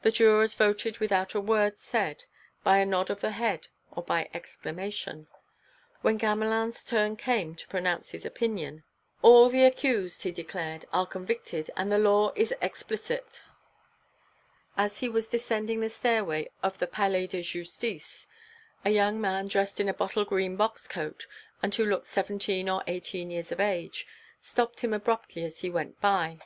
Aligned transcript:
The 0.00 0.10
jurors 0.10 0.54
voted 0.54 0.96
without 0.96 1.34
a 1.34 1.42
word 1.42 1.78
said, 1.78 2.24
by 2.64 2.78
a 2.78 2.86
nod 2.86 3.10
of 3.10 3.20
the 3.20 3.32
head 3.32 3.68
or 3.90 4.02
by 4.02 4.30
exclamation. 4.32 5.26
When 6.00 6.16
Gamelin's 6.16 6.82
turn 6.82 7.16
came 7.16 7.54
to 7.54 7.68
pronounce 7.68 8.12
his 8.12 8.24
opinion: 8.24 8.84
"All 9.20 9.50
the 9.50 9.64
accused," 9.64 10.22
he 10.22 10.30
declared, 10.32 10.86
"are 10.90 11.04
convicted, 11.04 11.68
and 11.76 11.92
the 11.92 11.98
law 11.98 12.32
is 12.34 12.54
explicit." 12.62 13.42
As 14.74 15.00
he 15.00 15.08
was 15.10 15.28
descending 15.28 15.80
the 15.80 15.90
stairway 15.90 16.48
of 16.62 16.78
the 16.78 16.86
Palais 16.86 17.26
de 17.26 17.42
Justice, 17.42 18.26
a 18.86 18.90
young 18.90 19.20
man 19.20 19.48
dressed 19.48 19.80
in 19.80 19.88
a 19.90 19.92
bottle 19.92 20.24
green 20.24 20.56
box 20.56 20.88
coat, 20.88 21.26
and 21.62 21.74
who 21.74 21.84
looked 21.84 22.06
seventeen 22.06 22.70
or 22.70 22.82
eighteen 22.86 23.30
years 23.30 23.52
of 23.52 23.60
age, 23.60 24.06
stopped 24.40 24.80
him 24.80 24.94
abruptly 24.94 25.44
as 25.44 25.60
he 25.60 25.68
went 25.68 26.00
by. 26.00 26.38